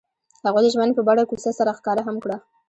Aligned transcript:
هغوی 0.45 0.61
د 0.63 0.67
ژمنې 0.73 0.93
په 0.95 1.03
بڼه 1.07 1.23
کوڅه 1.29 1.51
سره 1.59 1.77
ښکاره 1.77 2.01
هم 2.07 2.15
کړه. 2.23 2.37